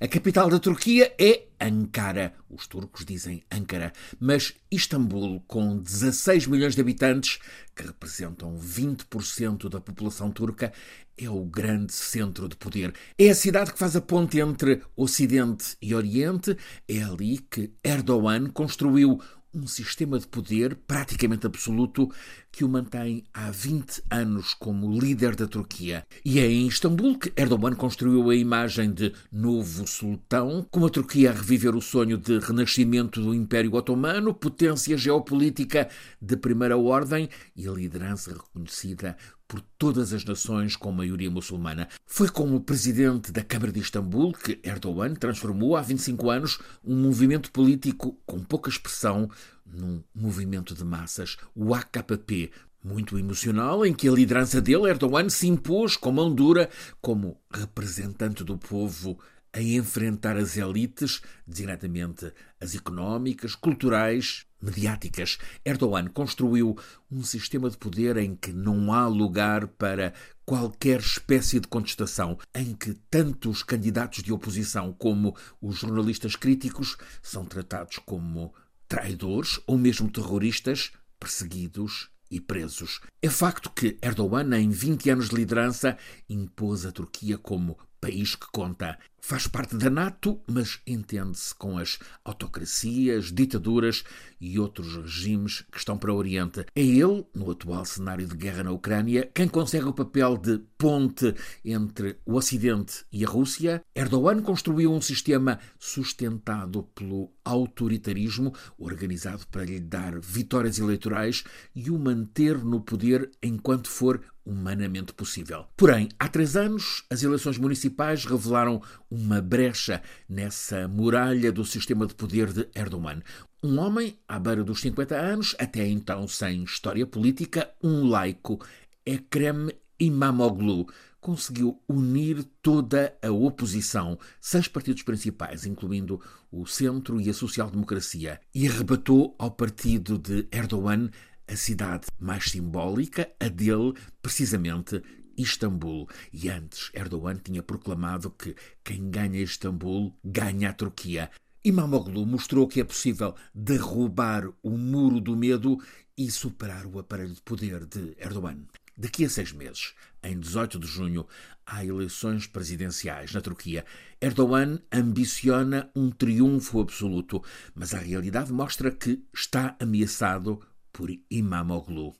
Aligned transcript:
A 0.00 0.08
capital 0.08 0.50
da 0.50 0.58
Turquia 0.58 1.14
é 1.16 1.44
Ankara. 1.60 2.34
Os 2.50 2.66
turcos 2.66 3.04
dizem 3.04 3.44
Ankara, 3.48 3.92
mas 4.18 4.52
Istambul, 4.68 5.40
com 5.46 5.78
16 5.78 6.48
milhões 6.48 6.74
de 6.74 6.80
habitantes, 6.80 7.38
que 7.76 7.84
representam 7.84 8.58
20% 8.58 9.68
da 9.68 9.80
população 9.80 10.32
turca, 10.32 10.72
é 11.16 11.30
o 11.30 11.44
grande 11.44 11.92
centro 11.92 12.48
de 12.48 12.56
poder. 12.56 12.92
É 13.16 13.28
a 13.30 13.34
cidade 13.36 13.72
que 13.72 13.78
faz 13.78 13.94
a 13.94 14.00
ponte 14.00 14.40
entre 14.40 14.82
Ocidente 14.96 15.76
e 15.80 15.94
Oriente. 15.94 16.56
É 16.88 17.00
ali 17.00 17.38
que 17.38 17.72
Erdogan 17.84 18.46
construiu 18.50 19.20
um 19.54 19.66
sistema 19.66 20.18
de 20.18 20.26
poder 20.26 20.76
praticamente 20.86 21.46
absoluto 21.46 22.10
que 22.50 22.64
o 22.64 22.68
mantém 22.68 23.24
há 23.32 23.50
20 23.50 24.02
anos 24.10 24.54
como 24.54 24.98
líder 24.98 25.34
da 25.36 25.46
Turquia. 25.46 26.06
E 26.24 26.38
é 26.38 26.46
em 26.46 26.66
Istambul 26.66 27.18
que 27.18 27.32
Erdogan 27.36 27.74
construiu 27.74 28.30
a 28.30 28.34
imagem 28.34 28.92
de 28.92 29.12
novo 29.30 29.86
sultão, 29.86 30.66
com 30.70 30.84
a 30.84 30.88
Turquia 30.88 31.30
a 31.30 31.34
reviver 31.34 31.74
o 31.74 31.80
sonho 31.80 32.18
de 32.18 32.38
renascimento 32.38 33.20
do 33.20 33.34
Império 33.34 33.74
Otomano, 33.74 34.34
potência 34.34 34.96
geopolítica 34.96 35.88
de 36.20 36.36
primeira 36.36 36.76
ordem 36.76 37.28
e 37.56 37.66
liderança 37.66 38.32
reconhecida 38.32 39.16
por 39.54 39.60
todas 39.78 40.12
as 40.12 40.24
nações 40.24 40.74
com 40.74 40.90
maioria 40.90 41.30
muçulmana. 41.30 41.86
Foi 42.04 42.28
como 42.28 42.60
presidente 42.60 43.30
da 43.30 43.40
Câmara 43.40 43.70
de 43.70 43.78
Istambul 43.78 44.32
que 44.32 44.58
Erdogan 44.64 45.14
transformou 45.14 45.76
há 45.76 45.80
25 45.80 46.28
anos 46.28 46.58
um 46.84 46.96
movimento 46.96 47.52
político 47.52 48.18
com 48.26 48.40
pouca 48.40 48.68
expressão 48.68 49.30
num 49.64 50.02
movimento 50.12 50.74
de 50.74 50.84
massas, 50.84 51.36
o 51.54 51.72
AKP, 51.72 52.50
muito 52.82 53.16
emocional, 53.16 53.86
em 53.86 53.94
que 53.94 54.08
a 54.08 54.12
liderança 54.12 54.60
dele, 54.60 54.90
Erdogan, 54.90 55.28
se 55.28 55.46
impôs 55.46 55.96
com 55.96 56.10
mão 56.10 56.34
dura 56.34 56.68
como 57.00 57.40
representante 57.52 58.42
do 58.42 58.58
povo 58.58 59.20
a 59.54 59.62
enfrentar 59.62 60.36
as 60.36 60.56
elites, 60.56 61.22
designadamente 61.46 62.32
as 62.60 62.74
económicas, 62.74 63.54
culturais, 63.54 64.46
mediáticas. 64.60 65.38
Erdogan 65.64 66.08
construiu 66.08 66.76
um 67.08 67.22
sistema 67.22 67.70
de 67.70 67.78
poder 67.78 68.16
em 68.16 68.34
que 68.34 68.52
não 68.52 68.92
há 68.92 69.06
lugar 69.06 69.68
para 69.68 70.12
qualquer 70.44 70.98
espécie 70.98 71.60
de 71.60 71.68
contestação, 71.68 72.36
em 72.52 72.74
que 72.74 72.94
tanto 73.08 73.48
os 73.48 73.62
candidatos 73.62 74.24
de 74.24 74.32
oposição 74.32 74.92
como 74.92 75.36
os 75.62 75.76
jornalistas 75.76 76.34
críticos 76.34 76.96
são 77.22 77.44
tratados 77.44 77.98
como 77.98 78.52
traidores 78.88 79.60
ou 79.68 79.78
mesmo 79.78 80.10
terroristas 80.10 80.90
perseguidos 81.20 82.10
e 82.28 82.40
presos. 82.40 83.00
É 83.22 83.30
facto 83.30 83.70
que 83.70 83.98
Erdogan, 84.02 84.58
em 84.58 84.68
20 84.68 85.10
anos 85.10 85.28
de 85.28 85.36
liderança, 85.36 85.96
impôs 86.28 86.84
a 86.84 86.90
Turquia 86.90 87.38
como 87.38 87.78
país 88.00 88.34
que 88.34 88.46
conta. 88.52 88.98
Faz 89.26 89.46
parte 89.46 89.74
da 89.74 89.88
NATO, 89.88 90.38
mas 90.46 90.82
entende-se 90.86 91.54
com 91.54 91.78
as 91.78 91.98
autocracias, 92.26 93.32
ditaduras 93.32 94.04
e 94.38 94.58
outros 94.58 94.96
regimes 94.96 95.62
que 95.72 95.78
estão 95.78 95.96
para 95.96 96.12
o 96.12 96.16
Oriente. 96.16 96.66
É 96.76 96.82
ele, 96.82 97.24
no 97.34 97.50
atual 97.50 97.86
cenário 97.86 98.26
de 98.26 98.36
guerra 98.36 98.64
na 98.64 98.70
Ucrânia, 98.70 99.30
quem 99.34 99.48
consegue 99.48 99.86
o 99.86 99.94
papel 99.94 100.36
de 100.36 100.58
ponte 100.76 101.34
entre 101.64 102.18
o 102.26 102.34
Ocidente 102.34 103.06
e 103.10 103.24
a 103.24 103.28
Rússia. 103.28 103.82
Erdogan 103.94 104.42
construiu 104.42 104.92
um 104.92 105.00
sistema 105.00 105.58
sustentado 105.78 106.82
pelo 106.94 107.32
autoritarismo, 107.42 108.52
organizado 108.76 109.46
para 109.46 109.64
lhe 109.64 109.80
dar 109.80 110.20
vitórias 110.20 110.78
eleitorais 110.78 111.44
e 111.74 111.90
o 111.90 111.98
manter 111.98 112.62
no 112.62 112.82
poder 112.82 113.30
enquanto 113.42 113.88
for 113.88 114.20
humanamente 114.44 115.12
possível. 115.14 115.64
Porém, 115.76 116.08
há 116.18 116.28
três 116.28 116.56
anos, 116.56 117.04
as 117.08 117.22
eleições 117.22 117.56
municipais 117.56 118.24
revelaram 118.24 118.82
uma 119.14 119.40
brecha 119.40 120.02
nessa 120.28 120.88
muralha 120.88 121.52
do 121.52 121.64
sistema 121.64 122.06
de 122.06 122.14
poder 122.14 122.52
de 122.52 122.68
Erdogan. 122.74 123.22
Um 123.62 123.78
homem 123.78 124.18
à 124.26 124.38
beira 124.38 124.64
dos 124.64 124.80
50 124.80 125.14
anos, 125.14 125.54
até 125.58 125.86
então 125.86 126.26
sem 126.26 126.64
história 126.64 127.06
política, 127.06 127.70
um 127.82 128.08
laico, 128.08 128.60
Ekrem 129.06 129.70
Imamoglu, 130.00 130.88
conseguiu 131.20 131.80
unir 131.88 132.44
toda 132.60 133.16
a 133.22 133.30
oposição, 133.30 134.18
seis 134.40 134.66
partidos 134.66 135.02
principais, 135.02 135.64
incluindo 135.64 136.20
o 136.50 136.66
Centro 136.66 137.20
e 137.20 137.30
a 137.30 137.34
Social-Democracia, 137.34 138.40
e 138.54 138.66
arrebatou 138.66 139.34
ao 139.38 139.52
partido 139.52 140.18
de 140.18 140.46
Erdogan 140.50 141.08
a 141.46 141.56
cidade 141.56 142.06
mais 142.18 142.50
simbólica, 142.50 143.30
a 143.38 143.48
dele, 143.48 143.94
precisamente 144.20 145.02
Istambul. 145.36 146.08
E 146.32 146.48
antes, 146.48 146.90
Erdogan 146.94 147.36
tinha 147.36 147.62
proclamado 147.62 148.30
que 148.30 148.54
quem 148.82 149.10
ganha 149.10 149.40
Istambul 149.40 150.16
ganha 150.24 150.70
a 150.70 150.72
Turquia. 150.72 151.30
Imamoglu 151.64 152.26
mostrou 152.26 152.68
que 152.68 152.80
é 152.80 152.84
possível 152.84 153.34
derrubar 153.54 154.48
o 154.62 154.70
muro 154.70 155.20
do 155.20 155.36
medo 155.36 155.78
e 156.16 156.30
superar 156.30 156.86
o 156.86 156.98
aparelho 156.98 157.34
de 157.34 157.42
poder 157.42 157.86
de 157.86 158.14
Erdogan. 158.18 158.66
Daqui 158.96 159.24
a 159.24 159.28
seis 159.28 159.52
meses, 159.52 159.94
em 160.22 160.38
18 160.38 160.78
de 160.78 160.86
junho, 160.86 161.26
há 161.66 161.84
eleições 161.84 162.46
presidenciais 162.46 163.32
na 163.32 163.40
Turquia. 163.40 163.84
Erdogan 164.20 164.78
ambiciona 164.92 165.90
um 165.96 166.10
triunfo 166.10 166.80
absoluto, 166.80 167.42
mas 167.74 167.92
a 167.92 167.98
realidade 167.98 168.52
mostra 168.52 168.92
que 168.92 169.24
está 169.34 169.74
ameaçado 169.80 170.60
por 170.92 171.10
Imamoglu. 171.28 172.14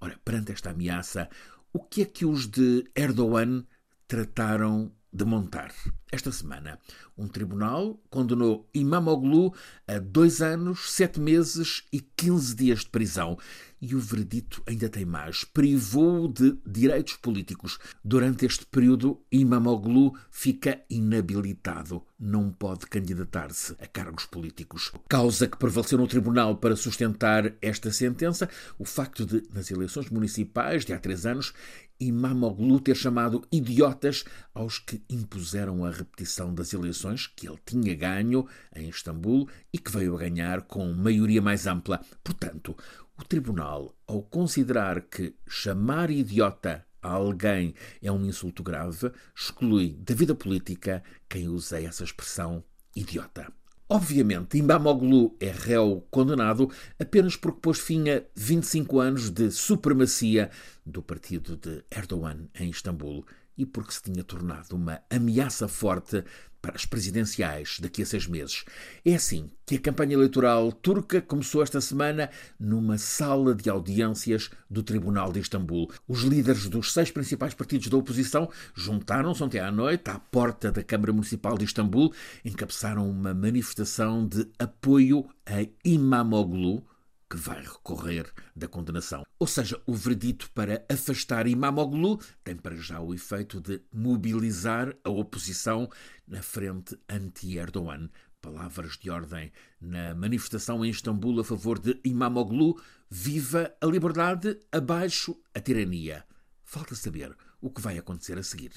Ora, 0.00 0.20
perante 0.22 0.52
esta 0.52 0.70
ameaça, 0.70 1.30
o 1.72 1.78
que 1.80 2.02
é 2.02 2.04
que 2.04 2.24
os 2.24 2.46
de 2.46 2.84
Erdogan 2.94 3.64
trataram 4.06 4.92
de 5.12 5.24
montar? 5.24 5.72
Esta 6.10 6.32
semana, 6.32 6.78
um 7.16 7.28
tribunal 7.28 8.00
condenou 8.08 8.68
Imamoglu 8.72 9.54
a 9.86 9.98
dois 9.98 10.40
anos, 10.40 10.90
sete 10.92 11.20
meses 11.20 11.84
e 11.92 12.00
quinze 12.00 12.54
dias 12.54 12.80
de 12.80 12.88
prisão. 12.88 13.38
E 13.80 13.94
o 13.94 14.00
veredito 14.00 14.62
ainda 14.66 14.88
tem 14.88 15.04
mais. 15.04 15.44
Privou 15.44 16.26
de 16.26 16.58
direitos 16.66 17.14
políticos. 17.14 17.78
Durante 18.04 18.44
este 18.44 18.66
período, 18.66 19.20
Imamoglu 19.30 20.16
fica 20.30 20.80
inabilitado. 20.90 22.02
Não 22.18 22.50
pode 22.50 22.86
candidatar-se 22.86 23.76
a 23.78 23.86
cargos 23.86 24.26
políticos. 24.26 24.92
Causa 25.08 25.46
que 25.46 25.56
prevaleceu 25.56 25.98
no 25.98 26.08
tribunal 26.08 26.56
para 26.56 26.74
sustentar 26.74 27.54
esta 27.62 27.92
sentença 27.92 28.48
o 28.78 28.84
facto 28.84 29.24
de, 29.24 29.42
nas 29.54 29.70
eleições 29.70 30.10
municipais 30.10 30.84
de 30.84 30.92
há 30.92 30.98
três 30.98 31.24
anos, 31.24 31.52
Imamoglu 32.00 32.78
ter 32.78 32.94
chamado 32.94 33.42
idiotas 33.50 34.24
aos 34.54 34.78
que 34.78 35.02
impuseram 35.10 35.84
a 35.84 35.90
repetição 35.90 36.54
das 36.54 36.72
eleições 36.72 37.26
que 37.26 37.48
ele 37.48 37.58
tinha 37.64 37.94
ganho 37.94 38.46
em 38.74 38.88
Istambul 38.88 39.48
e 39.72 39.78
que 39.78 39.90
veio 39.90 40.14
a 40.14 40.18
ganhar 40.18 40.62
com 40.62 40.92
maioria 40.92 41.42
mais 41.42 41.66
ampla. 41.66 42.00
Portanto, 42.22 42.76
o 43.18 43.24
tribunal, 43.24 43.94
ao 44.06 44.22
considerar 44.22 45.02
que 45.02 45.34
chamar 45.46 46.10
idiota 46.10 46.86
a 47.02 47.10
alguém 47.10 47.74
é 48.02 48.10
um 48.10 48.24
insulto 48.24 48.62
grave, 48.62 49.10
exclui 49.34 49.96
da 50.00 50.14
vida 50.14 50.34
política 50.34 51.02
quem 51.28 51.48
usa 51.48 51.80
essa 51.80 52.04
expressão 52.04 52.62
idiota. 52.94 53.52
Obviamente, 53.88 54.58
Imbamoglu 54.58 55.34
é 55.40 55.50
réu 55.50 56.06
condenado 56.10 56.70
apenas 56.98 57.36
porque 57.36 57.60
pôs 57.60 57.78
fim 57.78 58.10
a 58.10 58.22
25 58.34 59.00
anos 59.00 59.30
de 59.30 59.50
supremacia 59.50 60.50
do 60.84 61.02
partido 61.02 61.56
de 61.56 61.82
Erdogan 61.90 62.48
em 62.58 62.68
Istambul 62.68 63.24
e 63.58 63.66
porque 63.66 63.92
se 63.92 64.02
tinha 64.02 64.24
tornado 64.24 64.76
uma 64.76 65.02
ameaça 65.10 65.68
forte 65.68 66.24
para 66.60 66.74
as 66.74 66.84
presidenciais 66.84 67.78
daqui 67.80 68.02
a 68.02 68.06
seis 68.06 68.26
meses. 68.26 68.64
É 69.04 69.14
assim 69.14 69.50
que 69.64 69.76
a 69.76 69.80
campanha 69.80 70.14
eleitoral 70.14 70.72
turca 70.72 71.20
começou 71.20 71.62
esta 71.62 71.80
semana 71.80 72.30
numa 72.58 72.98
sala 72.98 73.54
de 73.54 73.70
audiências 73.70 74.50
do 74.68 74.82
Tribunal 74.82 75.32
de 75.32 75.40
Istambul. 75.40 75.90
Os 76.06 76.22
líderes 76.22 76.68
dos 76.68 76.92
seis 76.92 77.10
principais 77.10 77.54
partidos 77.54 77.88
da 77.88 77.96
oposição 77.96 78.50
juntaram-se 78.74 79.42
ontem 79.42 79.60
à 79.60 79.70
noite 79.70 80.10
à 80.10 80.18
porta 80.18 80.72
da 80.72 80.82
Câmara 80.82 81.12
Municipal 81.12 81.56
de 81.56 81.64
Istambul, 81.64 82.12
encabeçaram 82.44 83.08
uma 83.08 83.32
manifestação 83.34 84.26
de 84.26 84.48
apoio 84.58 85.26
a 85.46 85.66
Imamoglu, 85.84 86.84
que 87.28 87.36
vai 87.36 87.60
recorrer 87.60 88.32
da 88.56 88.66
condenação. 88.66 89.24
Ou 89.38 89.46
seja, 89.46 89.80
o 89.86 89.94
veredito 89.94 90.50
para 90.52 90.84
afastar 90.90 91.46
Imamoglu 91.46 92.18
tem 92.42 92.56
para 92.56 92.76
já 92.76 93.00
o 93.00 93.14
efeito 93.14 93.60
de 93.60 93.82
mobilizar 93.92 94.94
a 95.04 95.10
oposição 95.10 95.88
na 96.26 96.42
frente 96.42 96.98
anti-Erdogan. 97.08 98.08
Palavras 98.40 98.96
de 98.96 99.10
ordem 99.10 99.52
na 99.80 100.14
manifestação 100.14 100.84
em 100.84 100.90
Istambul 100.90 101.40
a 101.40 101.44
favor 101.44 101.78
de 101.78 102.00
Imamoglu: 102.04 102.80
viva 103.10 103.74
a 103.80 103.86
liberdade, 103.86 104.58
abaixo 104.72 105.36
a 105.54 105.60
tirania. 105.60 106.24
Falta 106.62 106.94
saber 106.94 107.36
o 107.60 107.70
que 107.70 107.80
vai 107.80 107.98
acontecer 107.98 108.38
a 108.38 108.42
seguir. 108.42 108.72